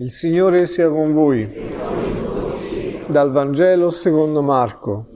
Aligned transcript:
Il 0.00 0.10
Signore 0.10 0.64
sia 0.64 0.88
con 0.88 1.12
voi. 1.12 1.46
Dal 3.06 3.30
Vangelo 3.32 3.90
secondo 3.90 4.40
Marco. 4.40 5.08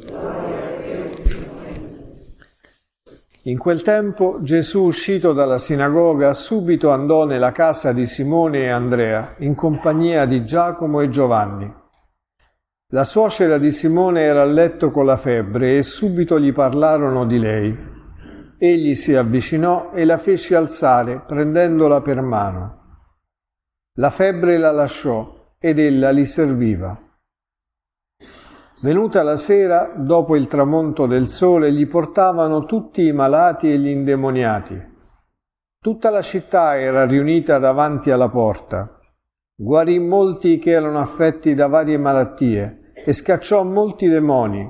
In 3.45 3.57
quel 3.57 3.81
tempo 3.81 4.41
Gesù, 4.43 4.83
uscito 4.83 5.33
dalla 5.33 5.57
sinagoga, 5.57 6.35
subito 6.35 6.91
andò 6.91 7.25
nella 7.25 7.51
casa 7.51 7.95
di 7.95 8.05
Simone 8.05 8.65
e 8.65 8.69
Andrea, 8.69 9.37
in 9.39 9.55
compagnia 9.55 10.27
di 10.27 10.45
Giacomo 10.45 11.01
e 11.01 11.09
Giovanni. 11.09 11.75
La 12.89 13.05
suocera 13.05 13.57
di 13.57 13.73
Simone 13.73 14.21
era 14.21 14.43
a 14.43 14.45
letto 14.45 14.91
con 14.91 15.07
la 15.07 15.17
febbre 15.17 15.79
e 15.79 15.83
subito 15.83 16.39
gli 16.39 16.53
parlarono 16.53 17.25
di 17.25 17.39
lei. 17.39 17.75
Egli 18.59 18.95
si 18.95 19.15
avvicinò 19.15 19.93
e 19.95 20.05
la 20.05 20.19
fece 20.19 20.55
alzare, 20.55 21.25
prendendola 21.27 22.03
per 22.03 22.21
mano. 22.21 22.83
La 23.99 24.11
febbre 24.11 24.59
la 24.59 24.73
lasciò 24.73 25.53
ed 25.57 25.79
ella 25.79 26.11
li 26.11 26.27
serviva. 26.27 27.01
Venuta 28.83 29.23
la 29.23 29.37
sera, 29.37 29.93
dopo 29.97 30.35
il 30.35 30.49
tramonto 30.49 31.07
del 31.07 31.29
sole, 31.29 31.71
gli 31.73 31.87
portavano 31.87 32.65
tutti 32.65 33.07
i 33.07 33.13
malati 33.13 33.71
e 33.71 33.79
gli 33.79 33.87
indemoniati. 33.87 34.93
Tutta 35.79 36.11
la 36.11 36.23
città 36.23 36.77
era 36.77 37.07
riunita 37.07 37.59
davanti 37.59 38.11
alla 38.11 38.29
porta. 38.29 38.99
Guarì 39.55 40.01
molti 40.01 40.59
che 40.59 40.73
erano 40.73 40.99
affetti 40.99 41.55
da 41.55 41.69
varie 41.69 41.97
malattie 41.97 42.91
e 42.95 43.13
scacciò 43.13 43.63
molti 43.63 44.09
demoni, 44.09 44.69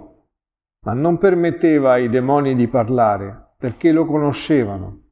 ma 0.84 0.92
non 0.92 1.16
permetteva 1.16 1.92
ai 1.92 2.10
demoni 2.10 2.54
di 2.54 2.68
parlare, 2.68 3.54
perché 3.56 3.90
lo 3.90 4.04
conoscevano. 4.04 5.03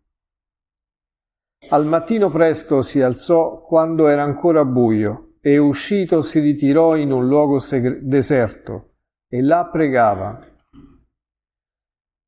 Al 1.69 1.87
mattino 1.87 2.29
presto 2.29 2.83
si 2.83 3.01
alzò 3.01 3.63
quando 3.63 4.09
era 4.09 4.23
ancora 4.25 4.65
buio 4.65 5.37
e 5.41 5.59
uscito 5.59 6.21
si 6.21 6.41
ritirò 6.41 6.97
in 6.97 7.13
un 7.13 7.29
luogo 7.29 7.59
segre- 7.61 8.01
deserto 8.03 8.95
e 9.29 9.41
là 9.43 9.69
pregava. 9.71 10.45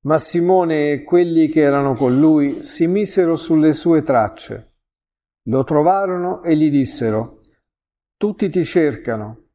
Ma 0.05 0.19
Simone 0.19 0.93
e 0.93 1.03
quelli 1.03 1.49
che 1.49 1.61
erano 1.61 1.95
con 1.95 2.19
lui 2.19 2.63
si 2.63 2.87
misero 2.87 3.37
sulle 3.37 3.73
sue 3.73 4.03
tracce. 4.03 4.77
Lo 5.49 5.65
trovarono 5.65 6.43
e 6.43 6.57
gli 6.57 6.71
dissero, 6.71 7.41
tutti 8.17 8.49
ti 8.49 8.65
cercano. 8.65 9.49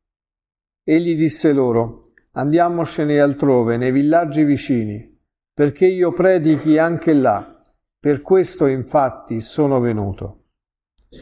Egli 0.83 1.16
disse 1.16 1.53
loro, 1.53 2.11
andiamocene 2.33 3.19
altrove, 3.19 3.77
nei 3.77 3.91
villaggi 3.91 4.43
vicini, 4.43 5.19
perché 5.53 5.88
io 5.88 6.11
predichi 6.11 6.77
anche 6.77 7.14
là 7.14 7.58
per 8.00 8.22
questo 8.22 8.66
infatti 8.67 9.42
sono 9.42 9.80
venuto. 9.80 10.36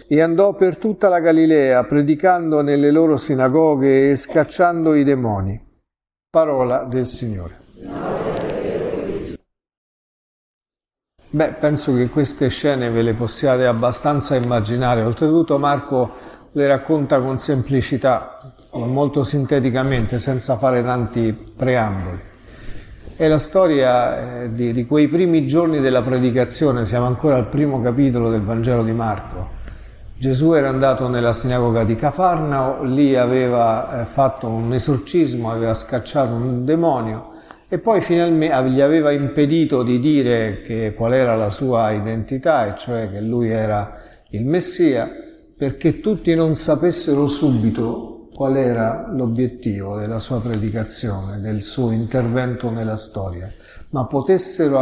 E 0.07 0.21
andò 0.21 0.53
per 0.53 0.77
tutta 0.77 1.07
la 1.07 1.19
Galilea, 1.19 1.83
predicando 1.85 2.61
nelle 2.61 2.91
loro 2.91 3.17
sinagoghe 3.17 4.11
e 4.11 4.15
scacciando 4.15 4.93
i 4.93 5.03
demoni. 5.03 5.59
Parola 6.29 6.83
del 6.83 7.07
Signore. 7.07 7.65
Beh, 11.29 11.53
penso 11.53 11.95
che 11.95 12.09
queste 12.09 12.49
scene 12.49 12.89
ve 12.89 13.01
le 13.01 13.13
possiate 13.13 13.65
abbastanza 13.65 14.35
immaginare. 14.35 15.03
Oltretutto 15.03 15.57
Marco 15.57 16.11
le 16.51 16.67
racconta 16.67 17.21
con 17.21 17.37
semplicità, 17.37 18.37
molto 18.73 19.23
sinteticamente, 19.23 20.19
senza 20.19 20.57
fare 20.57 20.83
tanti 20.83 21.33
preamboli. 21.33 22.35
È 23.17 23.27
la 23.27 23.39
storia 23.39 24.43
eh, 24.43 24.51
di, 24.51 24.71
di, 24.71 24.85
quei 24.85 25.07
primi 25.07 25.47
giorni 25.47 25.79
della 25.79 26.03
predicazione, 26.03 26.85
siamo 26.85 27.07
ancora 27.07 27.35
al 27.35 27.47
primo 27.47 27.81
capitolo 27.81 28.29
del 28.29 28.43
Vangelo 28.43 28.83
di 28.83 28.91
Marco. 28.91 29.49
Gesù 30.15 30.51
era 30.51 30.69
andato 30.69 31.07
nella 31.07 31.33
sinagoga 31.33 31.83
di 31.83 31.95
Cafarnao, 31.95 32.83
lì 32.83 33.15
aveva 33.15 34.01
eh, 34.01 34.05
fatto 34.05 34.47
un 34.47 34.71
esorcismo, 34.71 35.49
aveva 35.49 35.73
scacciato 35.73 36.35
un 36.35 36.63
demonio 36.63 37.31
e 37.67 37.79
poi 37.79 38.01
finalmente 38.01 38.69
gli 38.69 38.81
aveva 38.81 39.09
impedito 39.09 39.81
di 39.81 39.97
dire 39.97 40.61
che, 40.61 40.93
qual 40.95 41.13
era 41.13 41.35
la 41.35 41.49
sua 41.49 41.89
identità, 41.89 42.67
e 42.67 42.77
cioè 42.77 43.09
che 43.11 43.19
lui 43.19 43.49
era 43.49 43.99
il 44.29 44.45
Messia, 44.45 45.09
perché 45.57 46.01
tutti 46.01 46.35
non 46.35 46.53
sapessero 46.53 47.27
subito 47.27 48.16
qual 48.37 48.55
era 48.55 49.07
l'obiettivo 49.09 49.97
della 49.97 50.19
sua 50.19 50.39
predicazione, 50.39 51.41
del 51.41 51.63
suo 51.63 51.89
intervento 51.89 52.69
nella 52.69 52.95
storia, 52.95 53.51
ma 53.89 54.05
potessero 54.05 54.79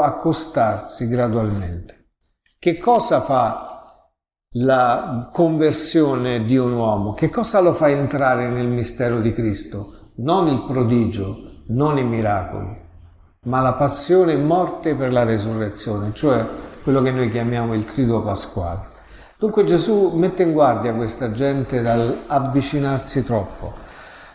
accostarsi 0.00 1.06
gradualmente. 1.06 2.08
Che 2.58 2.78
cosa 2.78 3.20
fa 3.20 4.10
la 4.54 5.30
conversione 5.32 6.44
di 6.44 6.56
un 6.56 6.72
uomo? 6.72 7.12
Che 7.12 7.30
cosa 7.30 7.60
lo 7.60 7.74
fa 7.74 7.88
entrare 7.90 8.48
nel 8.48 8.66
mistero 8.66 9.20
di 9.20 9.32
Cristo? 9.32 10.10
Non 10.16 10.48
il 10.48 10.64
prodigio, 10.64 11.62
non 11.68 11.98
i 11.98 12.04
miracoli, 12.04 12.76
ma 13.42 13.60
la 13.60 13.74
passione 13.74 14.32
e 14.32 14.36
morte 14.36 14.96
per 14.96 15.12
la 15.12 15.22
resurrezione, 15.22 16.12
cioè 16.12 16.44
quello 16.82 17.00
che 17.02 17.12
noi 17.12 17.30
chiamiamo 17.30 17.72
il 17.72 17.84
triduo 17.84 18.20
pasquale. 18.24 18.94
Dunque 19.38 19.64
Gesù 19.64 20.12
mette 20.14 20.44
in 20.44 20.52
guardia 20.52 20.94
questa 20.94 21.30
gente 21.32 21.82
dall'avvicinarsi 21.82 23.22
troppo. 23.22 23.74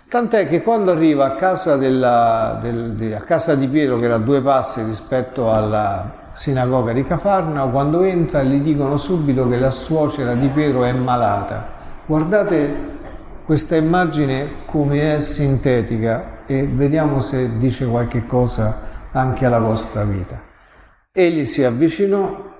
Tant'è 0.07 0.47
che 0.47 0.61
quando 0.61 0.91
arriva 0.91 1.25
a 1.25 1.31
casa, 1.33 1.75
della, 1.75 2.59
del, 2.61 2.93
de, 2.93 3.15
a 3.15 3.21
casa 3.21 3.55
di 3.55 3.67
Pietro, 3.67 3.95
che 3.95 4.05
era 4.05 4.15
a 4.15 4.19
due 4.19 4.41
passi 4.41 4.83
rispetto 4.83 5.51
alla 5.51 6.29
sinagoga 6.33 6.93
di 6.93 7.01
Cafarnao, 7.01 7.71
quando 7.71 8.03
entra 8.03 8.43
gli 8.43 8.61
dicono 8.61 8.97
subito 8.97 9.49
che 9.49 9.57
la 9.57 9.71
suocera 9.71 10.35
di 10.35 10.49
Pietro 10.49 10.83
è 10.83 10.91
malata. 10.91 11.65
Guardate 12.05 12.75
questa 13.43 13.75
immagine 13.77 14.65
come 14.65 15.15
è 15.15 15.19
sintetica 15.19 16.43
e 16.45 16.67
vediamo 16.67 17.21
se 17.21 17.57
dice 17.57 17.87
qualche 17.87 18.27
cosa 18.27 18.81
anche 19.11 19.47
alla 19.47 19.59
vostra 19.59 20.03
vita. 20.03 20.39
Egli 21.11 21.43
si 21.43 21.63
avvicinò 21.63 22.50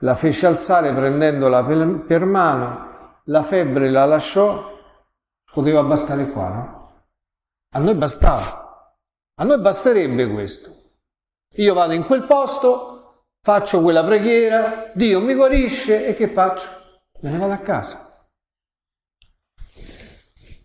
la 0.00 0.14
fece 0.14 0.46
alzare 0.46 0.92
prendendola 0.92 1.64
per, 1.64 2.04
per 2.06 2.24
mano, 2.24 3.20
la 3.24 3.42
febbre 3.42 3.90
la 3.90 4.04
lasciò, 4.04 4.74
poteva 5.52 5.82
bastare 5.82 6.30
qua, 6.30 6.48
no? 6.48 7.04
A 7.74 7.78
noi 7.78 7.94
bastava, 7.94 8.94
a 9.34 9.44
noi 9.44 9.58
basterebbe 9.60 10.28
questo. 10.28 10.70
Io 11.56 11.74
vado 11.74 11.94
in 11.94 12.04
quel 12.04 12.24
posto, 12.24 13.24
faccio 13.40 13.80
quella 13.80 14.04
preghiera, 14.04 14.90
Dio 14.94 15.20
mi 15.20 15.34
guarisce 15.34 16.06
e 16.06 16.14
che 16.14 16.28
faccio? 16.28 16.68
Me 17.20 17.30
ne 17.30 17.38
vado 17.38 17.52
a 17.52 17.58
casa. 17.58 18.28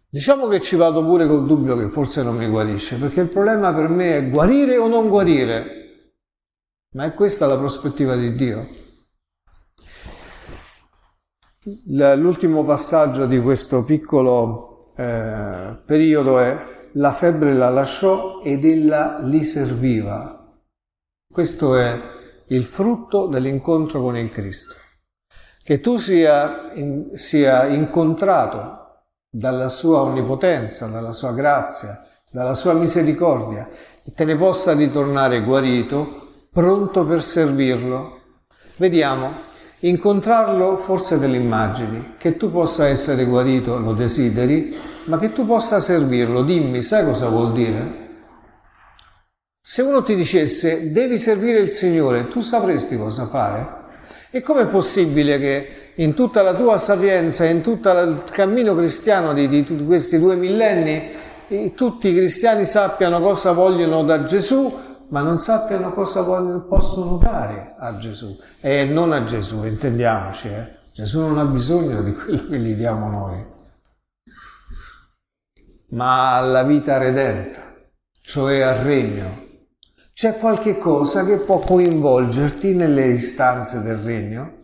Diciamo 0.09 0.47
che 0.47 0.59
ci 0.59 0.75
vado 0.75 1.05
pure 1.05 1.25
col 1.25 1.45
dubbio 1.45 1.77
che 1.77 1.87
forse 1.87 2.21
non 2.21 2.35
mi 2.35 2.49
guarisce, 2.49 2.97
perché 2.97 3.21
il 3.21 3.29
problema 3.29 3.73
per 3.73 3.87
me 3.87 4.17
è 4.17 4.29
guarire 4.29 4.75
o 4.77 4.87
non 4.87 5.07
guarire. 5.07 5.79
Ma 6.95 7.05
è 7.05 7.13
questa 7.13 7.45
la 7.45 7.57
prospettiva 7.57 8.15
di 8.15 8.35
Dio? 8.35 8.67
L'ultimo 11.63 12.63
passaggio 12.63 13.27
di 13.27 13.39
questo 13.39 13.83
piccolo 13.83 14.95
eh, 14.95 15.77
periodo 15.85 16.39
è 16.39 16.89
la 16.93 17.11
febbre 17.11 17.53
la 17.53 17.69
lasciò 17.69 18.41
ed 18.41 18.65
ella 18.65 19.19
li 19.19 19.43
serviva. 19.43 20.59
Questo 21.31 21.75
è 21.75 22.01
il 22.47 22.65
frutto 22.65 23.27
dell'incontro 23.27 24.01
con 24.01 24.17
il 24.17 24.31
Cristo. 24.31 24.73
Che 25.63 25.79
tu 25.81 25.97
sia, 25.97 26.71
in, 26.73 27.11
sia 27.13 27.67
incontrato 27.67 29.03
dalla 29.29 29.69
sua 29.69 30.01
onnipotenza, 30.01 30.87
dalla 30.87 31.11
sua 31.11 31.31
grazia, 31.31 32.03
dalla 32.31 32.55
sua 32.55 32.73
misericordia 32.73 33.69
e 34.03 34.11
te 34.15 34.25
ne 34.25 34.35
possa 34.35 34.73
ritornare 34.73 35.43
guarito, 35.43 36.47
pronto 36.51 37.05
per 37.05 37.21
servirlo. 37.21 38.19
Vediamo 38.77 39.49
Incontrarlo 39.83 40.77
forse 40.77 41.17
delle 41.17 41.37
immagini, 41.37 42.13
che 42.17 42.37
tu 42.37 42.51
possa 42.51 42.87
essere 42.87 43.25
guarito, 43.25 43.79
lo 43.79 43.93
desideri, 43.93 44.75
ma 45.05 45.17
che 45.17 45.33
tu 45.33 45.45
possa 45.45 45.79
servirlo. 45.79 46.43
Dimmi, 46.43 46.83
sai 46.83 47.03
cosa 47.03 47.27
vuol 47.29 47.51
dire? 47.51 48.09
Se 49.59 49.81
uno 49.81 50.03
ti 50.03 50.13
dicesse 50.15 50.91
devi 50.91 51.17
servire 51.17 51.59
il 51.59 51.69
Signore, 51.69 52.27
tu 52.27 52.41
sapresti 52.41 52.95
cosa 52.95 53.25
fare? 53.27 53.79
E 54.29 54.41
com'è 54.41 54.67
possibile 54.67 55.39
che 55.39 55.69
in 55.95 56.13
tutta 56.13 56.43
la 56.43 56.53
tua 56.53 56.77
sapienza, 56.77 57.45
in 57.45 57.61
tutto 57.61 57.89
il 57.89 58.23
cammino 58.31 58.75
cristiano 58.75 59.33
di, 59.33 59.47
di 59.47 59.65
questi 59.85 60.19
due 60.19 60.35
millenni, 60.35 61.09
tutti 61.75 62.09
i 62.09 62.15
cristiani 62.15 62.65
sappiano 62.65 63.19
cosa 63.19 63.51
vogliono 63.51 64.03
da 64.03 64.23
Gesù, 64.25 64.71
ma 65.11 65.21
non 65.21 65.39
sappiano 65.39 65.93
cosa 65.93 66.23
possono 66.23 67.17
dare 67.17 67.75
a 67.77 67.97
Gesù. 67.97 68.37
E 68.59 68.85
non 68.85 69.11
a 69.11 69.23
Gesù, 69.23 69.65
intendiamoci, 69.65 70.47
eh? 70.47 70.79
Gesù 70.93 71.19
non 71.21 71.37
ha 71.37 71.45
bisogno 71.45 72.01
di 72.01 72.13
quello 72.13 72.47
che 72.47 72.59
gli 72.59 72.73
diamo 72.73 73.09
noi, 73.09 73.45
ma 75.89 76.35
alla 76.35 76.63
vita 76.63 76.97
redenta, 76.97 77.61
cioè 78.21 78.59
al 78.61 78.79
regno. 78.79 79.49
C'è 80.13 80.37
qualche 80.37 80.77
cosa 80.77 81.25
che 81.25 81.37
può 81.39 81.59
coinvolgerti 81.59 82.73
nelle 82.73 83.07
istanze 83.07 83.81
del 83.81 83.97
regno? 83.97 84.59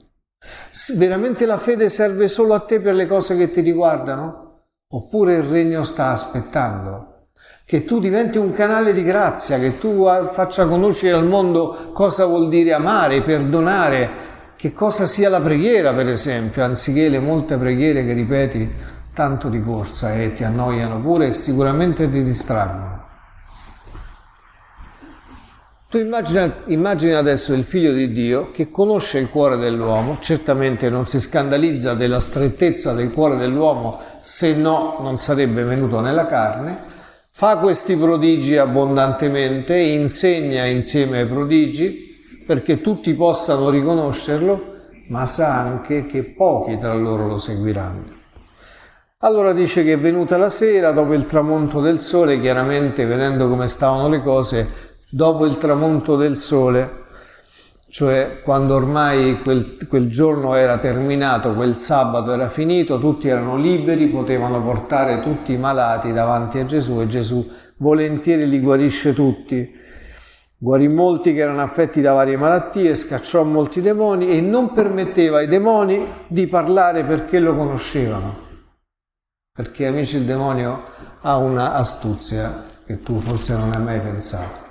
Veramente 0.95 1.45
la 1.45 1.57
fede 1.57 1.89
serve 1.89 2.27
solo 2.27 2.53
a 2.53 2.59
te 2.59 2.79
per 2.79 2.94
le 2.94 3.07
cose 3.07 3.35
che 3.38 3.49
ti 3.49 3.61
riguardano? 3.61 4.65
Oppure 4.89 5.35
il 5.35 5.44
regno 5.44 5.83
sta 5.83 6.11
aspettando? 6.11 7.17
Che 7.66 7.84
tu 7.84 8.00
diventi 8.00 8.38
un 8.38 8.54
canale 8.54 8.94
di 8.94 9.04
grazia, 9.04 9.60
che 9.60 9.78
tu 9.78 10.06
faccia 10.31 10.66
conoscere 10.68 11.18
al 11.18 11.25
mondo 11.25 11.92
cosa 11.94 12.25
vuol 12.25 12.48
dire 12.48 12.74
amare, 12.74 13.24
perdonare, 13.24 14.10
che 14.56 14.74
cosa 14.74 15.06
sia 15.06 15.30
la 15.30 15.42
preghiera, 15.42 15.94
per 15.94 16.07
esempio, 16.07 16.63
anziché 16.63 17.10
le 17.10 17.19
molte 17.19 17.57
preghiere 17.57 18.06
che 18.06 18.13
ripeti 18.13 18.69
tanto 19.13 19.50
di 19.50 19.62
corsa 19.62 20.16
e 20.16 20.34
ti 20.34 20.44
annoiano 20.44 21.00
pure 21.01 21.28
e 21.28 21.34
sicuramente 21.34 22.10
ti 22.10 22.24
distraggono. 22.24 23.06
Tu 25.90 26.00
immagina, 26.00 26.54
immagina, 26.66 27.18
adesso 27.18 27.54
il 27.54 27.63
figlio 27.63 27.94
di 27.94 28.12
Dio 28.12 28.51
che 28.51 28.69
conosce 28.69 29.19
il 29.19 29.30
cuore 29.30 29.56
dell'uomo, 29.56 30.18
certamente 30.19 30.90
non 30.90 31.07
si 31.07 31.19
scandalizza 31.19 31.94
della 31.94 32.19
strettezza 32.19 32.94
del 32.94 33.12
cuore 33.12 33.38
dell'uomo, 33.38 34.00
se 34.19 34.54
no 34.54 34.98
non 35.00 35.18
sarebbe 35.18 35.63
venuto 35.63 36.01
nella 36.01 36.25
carne, 36.25 36.95
fa 37.38 37.57
questi 37.57 37.95
prodigi 37.95 38.57
abbondantemente, 38.57 39.78
insegna 39.78 40.66
insieme 40.66 41.19
ai 41.19 41.28
prodigi 41.28 42.16
perché 42.44 42.81
tutti 42.81 43.13
possano 43.13 43.69
riconoscerlo, 43.69 44.74
ma 45.10 45.24
sa 45.28 45.56
anche 45.60 46.07
che 46.07 46.24
pochi 46.24 46.80
tra 46.80 46.95
loro 46.95 47.28
lo 47.28 47.38
seguiranno. 47.38 48.06
Allora 49.19 49.54
dice 49.54 49.84
che 49.84 49.94
è 49.94 50.00
venuta 50.00 50.36
la 50.36 50.50
sera, 50.50 50.92
dopo 50.92 51.13
il 51.13 51.28
tramonto 51.28 51.80
del 51.80 52.00
sole, 52.00 52.42
chiaramente 52.42 53.06
vedendo 53.06 53.48
come 53.48 53.68
stavano 53.68 54.10
le 54.10 54.24
cose, 54.24 54.95
dopo 55.07 55.45
il 55.45 55.60
tramonto 55.60 56.16
del 56.16 56.36
sole, 56.36 57.06
cioè 57.89 58.42
quando 58.44 58.75
ormai 58.75 59.42
quel, 59.42 59.78
quel, 59.88 60.10
giorno 60.10 60.56
era 60.56 60.78
terminato, 60.78 61.54
quel 61.54 61.75
sabato 61.78 62.34
era 62.34 62.50
finito, 62.50 63.00
tutti 63.00 63.28
erano 63.28 63.56
liberi, 63.56 64.07
potevano 64.07 64.62
portare 64.62 65.22
tutti 65.22 65.54
i 65.54 65.57
malati 65.57 66.12
davanti 66.12 66.60
a 66.60 66.66
Gesù 66.66 67.00
e 67.00 67.07
Gesù 67.07 67.45
volentieri 67.78 68.48
li 68.48 68.60
guarisce 68.60 69.13
tutti. 69.13 69.74
Guarì 70.60 70.88
molti 70.88 71.34
che 71.34 71.42
erano 71.42 71.62
affetti 71.62 72.01
da 72.01 72.13
varie 72.13 72.36
malattie, 72.36 72.95
scacciò 72.95 73.44
molti 73.44 73.80
demoni 73.80 74.30
e 74.30 74.42
non 74.42 74.74
permetteva 74.74 75.38
ai 75.38 75.48
demoni 75.48 76.25
di 76.28 76.48
parlare 76.48 77.04
perché 77.04 77.40
lo 77.40 77.56
conoscevano. 77.56 78.45
Perché 79.54 79.86
amici 79.86 80.18
il 80.18 80.25
demonio 80.25 80.83
ha 81.22 81.38
una 81.38 81.74
astuzia 81.74 82.66
che 82.86 83.00
tu 83.00 83.19
forse 83.19 83.56
non 83.56 83.72
hai 83.74 83.81
mai 83.81 84.00
pensato. 84.00 84.67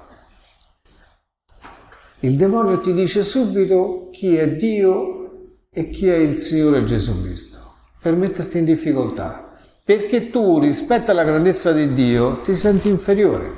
Il 2.20 2.36
demonio 2.36 2.80
ti 2.80 2.94
dice 2.94 3.22
subito 3.22 4.08
chi 4.10 4.36
è 4.36 4.48
Dio 4.48 5.58
e 5.70 5.90
chi 5.90 6.08
è 6.08 6.14
il 6.16 6.34
Signore 6.34 6.82
Gesù 6.84 7.20
Cristo, 7.20 7.58
per 8.00 8.16
metterti 8.16 8.56
in 8.56 8.64
difficoltà, 8.64 9.52
perché 9.84 10.30
tu 10.30 10.58
rispetto 10.58 11.10
alla 11.10 11.24
grandezza 11.24 11.72
di 11.72 11.92
Dio 11.92 12.40
ti 12.40 12.56
senti 12.56 12.88
inferiore, 12.88 13.52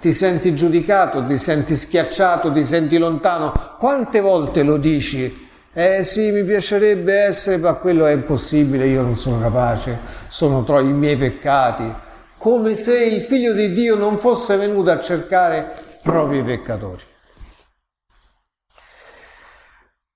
ti 0.00 0.12
senti 0.12 0.54
giudicato, 0.54 1.24
ti 1.24 1.36
senti 1.36 1.74
schiacciato, 1.74 2.52
ti 2.52 2.62
senti 2.62 2.98
lontano. 2.98 3.52
Quante 3.80 4.20
volte 4.20 4.62
lo 4.62 4.76
dici? 4.76 5.46
Eh 5.72 6.04
sì, 6.04 6.30
mi 6.30 6.44
piacerebbe 6.44 7.12
essere, 7.12 7.56
ma 7.56 7.74
quello 7.74 8.06
è 8.06 8.12
impossibile, 8.12 8.86
io 8.86 9.02
non 9.02 9.16
sono 9.16 9.40
capace, 9.40 9.98
sono 10.28 10.62
tra 10.62 10.78
i 10.78 10.92
miei 10.92 11.16
peccati, 11.16 11.92
come 12.38 12.76
se 12.76 13.04
il 13.04 13.22
figlio 13.22 13.52
di 13.52 13.72
Dio 13.72 13.96
non 13.96 14.18
fosse 14.18 14.56
venuto 14.56 14.88
a 14.92 15.00
cercare 15.00 15.74
proprio 16.00 16.42
i 16.42 16.44
peccatori. 16.44 17.02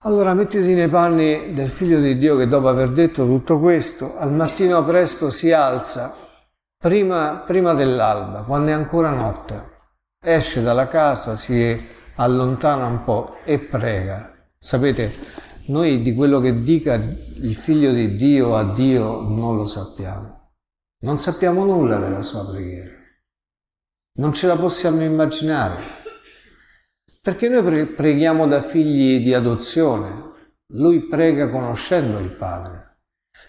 Allora 0.04 0.34
mettiti 0.34 0.74
nei 0.74 0.88
panni 0.88 1.54
del 1.54 1.70
figlio 1.70 2.00
di 2.00 2.18
Dio 2.18 2.36
che 2.36 2.48
dopo 2.48 2.66
aver 2.66 2.90
detto 2.90 3.24
tutto 3.24 3.60
questo, 3.60 4.16
al 4.18 4.32
mattino 4.32 4.84
presto 4.84 5.30
si 5.30 5.52
alza, 5.52 6.12
prima, 6.76 7.44
prima 7.46 7.72
dell'alba, 7.72 8.42
quando 8.42 8.72
è 8.72 8.74
ancora 8.74 9.10
notte, 9.10 9.62
esce 10.20 10.60
dalla 10.60 10.88
casa, 10.88 11.36
si 11.36 11.86
allontana 12.16 12.86
un 12.86 13.04
po' 13.04 13.36
e 13.44 13.60
prega. 13.60 14.48
Sapete, 14.58 15.12
noi 15.66 16.02
di 16.02 16.14
quello 16.14 16.40
che 16.40 16.64
dica 16.64 16.94
il 16.94 17.54
figlio 17.54 17.92
di 17.92 18.16
Dio 18.16 18.56
a 18.56 18.64
Dio 18.64 19.20
non 19.20 19.54
lo 19.54 19.64
sappiamo. 19.64 20.50
Non 21.02 21.18
sappiamo 21.18 21.64
nulla 21.64 21.98
della 21.98 22.22
sua 22.22 22.50
preghiera. 22.50 22.90
Non 24.18 24.32
ce 24.32 24.48
la 24.48 24.56
possiamo 24.56 25.04
immaginare. 25.04 26.01
Perché 27.24 27.48
noi 27.48 27.86
preghiamo 27.86 28.48
da 28.48 28.60
figli 28.62 29.22
di 29.22 29.32
adozione, 29.32 30.32
lui 30.72 31.06
prega 31.06 31.48
conoscendo 31.50 32.18
il 32.18 32.32
Padre, 32.32 32.96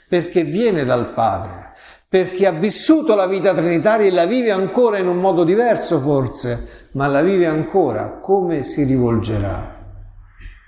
perché 0.07 0.43
viene 0.43 0.85
dal 0.85 1.11
Padre, 1.15 1.73
perché 2.07 2.45
ha 2.45 2.51
vissuto 2.51 3.15
la 3.15 3.25
vita 3.25 3.51
trinitaria 3.51 4.05
e 4.05 4.11
la 4.11 4.27
vive 4.27 4.51
ancora 4.51 4.99
in 4.99 5.07
un 5.07 5.17
modo 5.17 5.43
diverso 5.43 5.99
forse, 5.99 6.89
ma 6.91 7.07
la 7.07 7.23
vive 7.23 7.47
ancora. 7.47 8.19
Come 8.19 8.61
si 8.61 8.83
rivolgerà 8.83 9.75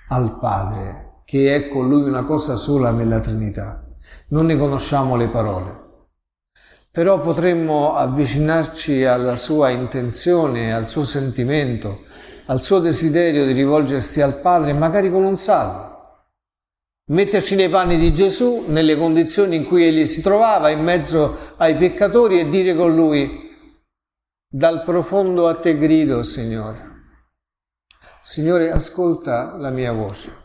al 0.08 0.36
Padre, 0.40 1.20
che 1.24 1.54
è 1.54 1.68
con 1.68 1.88
lui 1.88 2.08
una 2.08 2.24
cosa 2.24 2.56
sola 2.56 2.90
nella 2.90 3.20
Trinità. 3.20 3.86
Non 4.30 4.46
ne 4.46 4.56
conosciamo 4.56 5.14
le 5.14 5.28
parole, 5.28 5.80
però 6.90 7.20
potremmo 7.20 7.94
avvicinarci 7.94 9.04
alla 9.04 9.36
sua 9.36 9.70
intenzione, 9.70 10.74
al 10.74 10.88
suo 10.88 11.04
sentimento, 11.04 12.00
al 12.46 12.62
suo 12.62 12.78
desiderio 12.78 13.44
di 13.44 13.52
rivolgersi 13.52 14.20
al 14.20 14.40
Padre, 14.40 14.72
magari 14.72 15.10
con 15.10 15.24
un 15.24 15.36
salmo. 15.36 15.94
Metterci 17.08 17.54
nei 17.54 17.68
panni 17.68 17.98
di 17.98 18.12
Gesù, 18.12 18.64
nelle 18.66 18.96
condizioni 18.96 19.56
in 19.56 19.66
cui 19.66 19.84
egli 19.84 20.04
si 20.06 20.22
trovava, 20.22 20.70
in 20.70 20.82
mezzo 20.82 21.52
ai 21.58 21.76
peccatori 21.76 22.40
e 22.40 22.48
dire 22.48 22.74
con 22.74 22.94
lui, 22.94 23.44
dal 24.48 24.82
profondo 24.82 25.46
a 25.48 25.56
te 25.56 25.78
grido, 25.78 26.22
Signore. 26.22 26.94
Signore, 28.22 28.70
ascolta 28.72 29.56
la 29.56 29.70
mia 29.70 29.92
voce. 29.92 30.44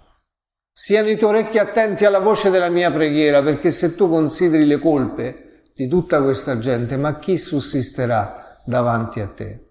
Siano 0.71 1.09
i 1.09 1.17
tuoi 1.17 1.31
orecchi 1.31 1.57
attenti 1.57 2.05
alla 2.05 2.19
voce 2.19 2.49
della 2.49 2.69
mia 2.69 2.91
preghiera, 2.91 3.41
perché 3.41 3.71
se 3.71 3.95
tu 3.95 4.07
consideri 4.07 4.65
le 4.65 4.79
colpe 4.79 5.71
di 5.73 5.87
tutta 5.87 6.21
questa 6.21 6.59
gente, 6.59 6.95
ma 6.97 7.17
chi 7.17 7.37
sussisterà 7.37 8.59
davanti 8.65 9.19
a 9.19 9.27
te? 9.27 9.70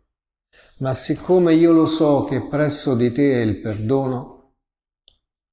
Ma 0.80 0.92
siccome 0.92 1.54
io 1.54 1.72
lo 1.72 1.86
so 1.86 2.24
che 2.24 2.46
presso 2.46 2.94
di 2.94 3.12
te 3.12 3.34
è 3.34 3.44
il 3.44 3.60
perdono, 3.60 4.54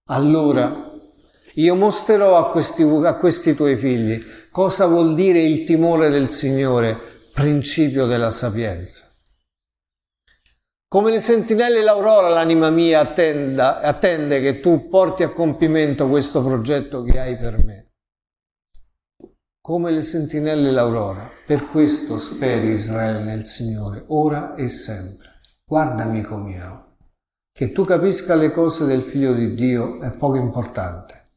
allora 0.09 0.85
io 1.53 1.75
mostrerò 1.75 2.37
a 2.37 2.49
questi, 2.49 2.83
a 2.83 3.15
questi 3.15 3.53
tuoi 3.53 3.77
figli 3.77 4.19
cosa 4.51 4.85
vuol 4.85 5.15
dire 5.15 5.41
il 5.41 5.63
timore 5.63 6.09
del 6.09 6.27
Signore, 6.27 6.97
principio 7.33 8.05
della 8.05 8.31
sapienza. 8.31 9.05
Come 10.89 11.11
le 11.11 11.19
sentinelle 11.19 11.81
l'aurora 11.81 12.29
l'anima 12.29 12.69
mia 12.69 13.01
attenda, 13.01 13.81
attende 13.81 14.39
che 14.39 14.61
tu 14.61 14.87
porti 14.87 15.23
a 15.23 15.33
compimento 15.33 16.07
questo 16.07 16.41
progetto 16.41 17.03
che 17.03 17.19
hai 17.19 17.35
per 17.35 17.63
me 17.65 17.86
come 19.67 19.91
le 19.91 20.01
sentinelle 20.01 20.71
l'aurora. 20.71 21.29
Per 21.45 21.67
questo 21.69 22.17
speri 22.17 22.69
Israele 22.69 23.21
nel 23.21 23.43
Signore, 23.43 24.05
ora 24.07 24.55
e 24.55 24.69
sempre. 24.69 25.41
Guarda, 25.65 26.03
amico 26.03 26.37
mio, 26.37 26.95
che 27.51 27.73
tu 27.73 27.83
capisca 27.83 28.35
le 28.35 28.53
cose 28.53 28.85
del 28.85 29.01
Figlio 29.01 29.33
di 29.33 29.55
Dio 29.55 29.99
è 29.99 30.11
poco 30.11 30.37
importante, 30.37 31.31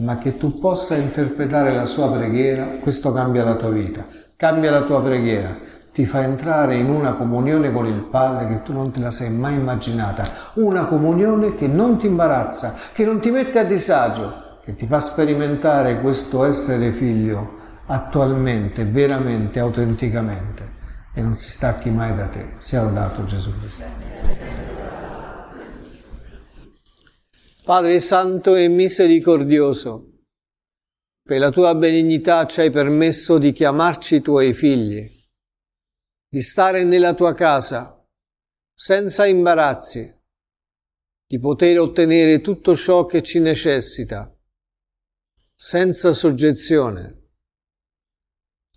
ma 0.00 0.18
che 0.18 0.36
tu 0.36 0.58
possa 0.58 0.96
interpretare 0.96 1.72
la 1.72 1.86
sua 1.86 2.12
preghiera, 2.12 2.76
questo 2.82 3.10
cambia 3.10 3.42
la 3.42 3.54
tua 3.54 3.70
vita, 3.70 4.06
cambia 4.36 4.70
la 4.70 4.82
tua 4.82 5.00
preghiera, 5.00 5.58
ti 5.94 6.04
fa 6.04 6.24
entrare 6.24 6.76
in 6.76 6.90
una 6.90 7.14
comunione 7.14 7.72
con 7.72 7.86
il 7.86 8.02
Padre 8.02 8.48
che 8.48 8.60
tu 8.60 8.74
non 8.74 8.90
te 8.90 9.00
la 9.00 9.10
sei 9.10 9.30
mai 9.30 9.54
immaginata, 9.54 10.24
una 10.56 10.84
comunione 10.84 11.54
che 11.54 11.68
non 11.68 11.96
ti 11.96 12.04
imbarazza, 12.04 12.74
che 12.92 13.06
non 13.06 13.18
ti 13.18 13.30
mette 13.30 13.58
a 13.58 13.64
disagio, 13.64 14.58
che 14.62 14.74
ti 14.74 14.86
fa 14.86 15.00
sperimentare 15.00 16.02
questo 16.02 16.44
essere 16.44 16.92
figlio 16.92 17.60
attualmente, 17.86 18.84
veramente, 18.84 19.58
autenticamente 19.58 20.80
e 21.14 21.20
non 21.20 21.34
si 21.34 21.50
stacchi 21.50 21.90
mai 21.90 22.14
da 22.14 22.28
te. 22.28 22.54
Sia 22.58 22.82
lodato 22.82 23.24
Gesù 23.24 23.52
Cristo. 23.58 23.84
Padre 27.64 28.00
Santo 28.00 28.56
e 28.56 28.68
misericordioso, 28.68 30.24
per 31.22 31.38
la 31.38 31.50
tua 31.50 31.74
benignità 31.76 32.44
ci 32.46 32.60
hai 32.60 32.70
permesso 32.70 33.38
di 33.38 33.52
chiamarci 33.52 34.20
tuoi 34.20 34.52
figli, 34.52 35.08
di 36.28 36.42
stare 36.42 36.82
nella 36.82 37.14
tua 37.14 37.34
casa 37.34 38.04
senza 38.74 39.26
imbarazzi, 39.26 40.12
di 41.24 41.38
poter 41.38 41.78
ottenere 41.78 42.40
tutto 42.40 42.74
ciò 42.74 43.06
che 43.06 43.22
ci 43.22 43.38
necessita, 43.38 44.34
senza 45.54 46.12
soggezione 46.12 47.21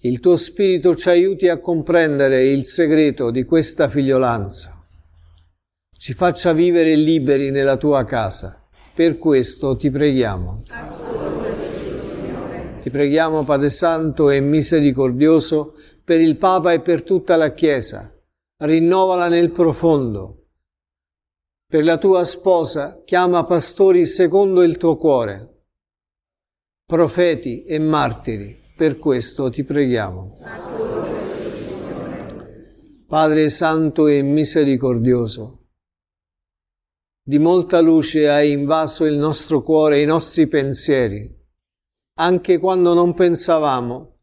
il 0.01 0.19
tuo 0.19 0.35
spirito 0.35 0.93
ci 0.95 1.09
aiuti 1.09 1.47
a 1.47 1.59
comprendere 1.59 2.45
il 2.45 2.65
segreto 2.65 3.31
di 3.31 3.43
questa 3.43 3.87
figliolanza. 3.89 4.85
Ci 5.97 6.13
faccia 6.13 6.53
vivere 6.53 6.95
liberi 6.95 7.49
nella 7.49 7.77
tua 7.77 8.03
casa, 8.03 8.61
Per 8.93 9.17
questo 9.17 9.75
ti 9.75 9.89
preghiamo. 9.89 10.63
Ti 12.81 12.89
preghiamo, 12.89 13.43
Padre 13.43 13.69
Santo 13.69 14.29
e 14.29 14.39
misericordioso, 14.39 15.75
per 16.03 16.21
il 16.21 16.37
Papa 16.37 16.71
e 16.71 16.81
per 16.81 17.03
tutta 17.03 17.35
la 17.35 17.51
Chiesa. 17.51 18.13
Rinnovala 18.57 19.27
nel 19.27 19.51
profondo. 19.51 20.45
Per 21.67 21.83
la 21.83 21.97
tua 21.97 22.23
sposa, 22.23 23.01
chiama 23.03 23.43
pastori 23.43 24.05
secondo 24.05 24.61
il 24.61 24.77
tuo 24.77 24.95
cuore, 24.95 25.63
profeti 26.85 27.63
e 27.63 27.79
martiri. 27.79 28.64
Per 28.77 28.97
questo 28.97 29.49
ti 29.49 29.63
preghiamo. 29.63 30.37
Padre 33.07 33.49
Santo 33.49 34.07
e 34.07 34.21
misericordioso, 34.21 35.67
di 37.23 37.39
molta 37.39 37.79
luce 37.79 38.27
hai 38.27 38.51
invaso 38.51 39.05
il 39.05 39.15
nostro 39.15 39.63
cuore 39.63 39.99
e 39.99 40.01
i 40.01 40.05
nostri 40.05 40.47
pensieri, 40.47 41.33
anche 42.15 42.57
quando 42.57 42.93
non 42.93 43.13
pensavamo 43.13 44.19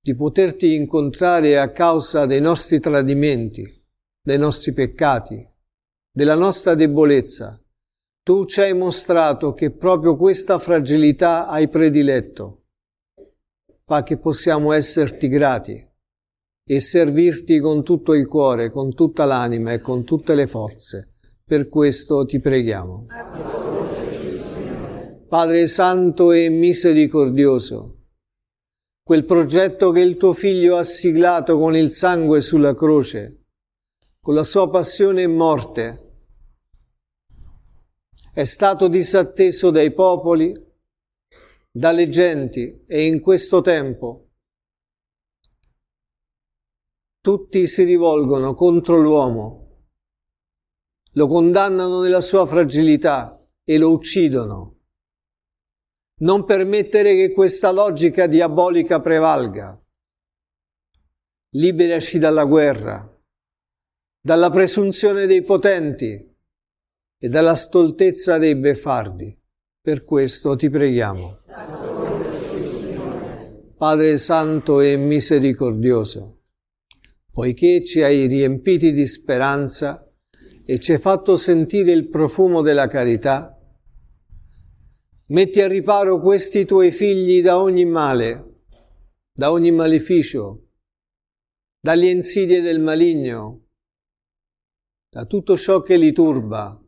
di 0.00 0.14
poterti 0.14 0.76
incontrare 0.76 1.58
a 1.58 1.72
causa 1.72 2.26
dei 2.26 2.40
nostri 2.40 2.78
tradimenti, 2.78 3.64
dei 4.22 4.38
nostri 4.38 4.72
peccati, 4.72 5.44
della 6.12 6.36
nostra 6.36 6.76
debolezza. 6.76 7.60
Tu 8.22 8.44
ci 8.44 8.60
hai 8.60 8.74
mostrato 8.74 9.52
che 9.52 9.72
proprio 9.72 10.14
questa 10.14 10.60
fragilità 10.60 11.48
hai 11.48 11.66
prediletto. 11.68 12.61
Fa 13.84 14.02
che 14.02 14.16
possiamo 14.16 14.72
esserti 14.72 15.28
grati 15.28 15.90
e 16.64 16.80
servirti 16.80 17.58
con 17.58 17.82
tutto 17.82 18.14
il 18.14 18.26
cuore, 18.26 18.70
con 18.70 18.94
tutta 18.94 19.24
l'anima 19.24 19.72
e 19.72 19.80
con 19.80 20.04
tutte 20.04 20.34
le 20.34 20.46
forze. 20.46 21.14
Per 21.44 21.68
questo 21.68 22.24
ti 22.24 22.38
preghiamo. 22.40 23.06
Padre 25.28 25.66
Santo 25.66 26.30
e 26.32 26.48
misericordioso, 26.48 28.02
quel 29.02 29.24
progetto 29.24 29.90
che 29.90 30.00
il 30.00 30.16
tuo 30.16 30.32
figlio 30.32 30.76
ha 30.76 30.84
siglato 30.84 31.58
con 31.58 31.74
il 31.74 31.90
sangue 31.90 32.40
sulla 32.40 32.74
croce, 32.74 33.46
con 34.20 34.34
la 34.34 34.44
sua 34.44 34.70
passione 34.70 35.22
e 35.22 35.26
morte, 35.26 36.12
è 38.32 38.44
stato 38.44 38.88
disatteso 38.88 39.70
dai 39.70 39.92
popoli, 39.92 40.54
dalle 41.74 42.10
genti 42.10 42.84
e 42.86 43.06
in 43.06 43.20
questo 43.20 43.62
tempo 43.62 44.32
tutti 47.22 47.66
si 47.66 47.84
rivolgono 47.84 48.54
contro 48.54 49.00
l'uomo, 49.00 49.86
lo 51.12 51.26
condannano 51.28 52.02
nella 52.02 52.20
sua 52.20 52.46
fragilità 52.46 53.42
e 53.64 53.78
lo 53.78 53.90
uccidono. 53.90 54.80
Non 56.22 56.44
permettere 56.44 57.14
che 57.14 57.32
questa 57.32 57.70
logica 57.70 58.26
diabolica 58.26 59.00
prevalga. 59.00 59.80
Liberaci 61.54 62.18
dalla 62.18 62.44
guerra, 62.44 63.08
dalla 64.20 64.50
presunzione 64.50 65.26
dei 65.26 65.42
potenti 65.42 66.36
e 67.18 67.28
dalla 67.28 67.54
stoltezza 67.54 68.38
dei 68.38 68.56
beffardi. 68.56 69.41
Per 69.82 70.04
questo 70.04 70.56
ti 70.56 70.70
preghiamo. 70.70 71.40
Padre 73.76 74.16
Santo 74.16 74.80
e 74.80 74.96
misericordioso 74.96 76.42
poiché 77.32 77.82
ci 77.82 78.02
hai 78.02 78.26
riempiti 78.26 78.92
di 78.92 79.06
speranza 79.06 80.06
e 80.64 80.78
ci 80.78 80.92
hai 80.92 80.98
fatto 80.98 81.36
sentire 81.36 81.90
il 81.90 82.08
profumo 82.08 82.60
della 82.60 82.86
carità, 82.88 83.58
metti 85.28 85.60
a 85.62 85.66
riparo 85.66 86.20
questi 86.20 86.66
tuoi 86.66 86.92
figli 86.92 87.40
da 87.40 87.58
ogni 87.58 87.86
male, 87.86 88.64
da 89.32 89.50
ogni 89.50 89.70
maleficio, 89.70 90.68
dalle 91.80 92.10
insidie 92.10 92.60
del 92.60 92.80
maligno, 92.80 93.68
da 95.08 95.24
tutto 95.24 95.56
ciò 95.56 95.80
che 95.80 95.96
li 95.96 96.12
turba, 96.12 96.78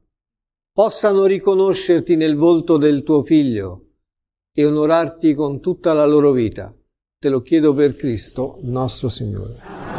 possano 0.75 1.25
riconoscerti 1.27 2.17
nel 2.17 2.35
volto 2.35 2.79
del 2.79 3.05
tuo 3.05 3.23
figlio 3.23 3.91
e 4.53 4.67
onorarti 4.67 5.33
con 5.33 5.61
tutta 5.61 5.93
la 5.93 6.05
loro 6.05 6.33
vita. 6.33 6.75
Te 7.17 7.29
lo 7.29 7.43
chiedo 7.43 7.73
per 7.75 7.95
Cristo 7.95 8.59
nostro 8.63 9.09
Signore. 9.09 9.94